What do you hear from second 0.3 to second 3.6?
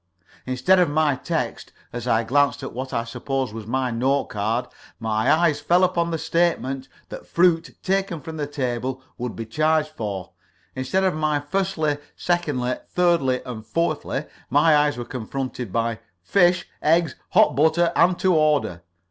Instead of my text, as I glanced at what I supposed